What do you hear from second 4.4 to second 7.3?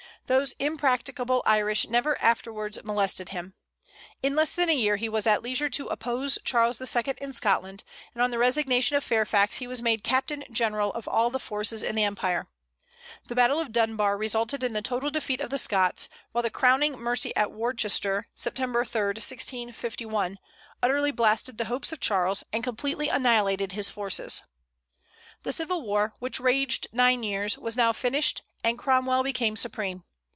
than a year he was at leisure to oppose Charles II.